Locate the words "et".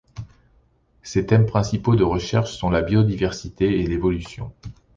3.81-3.85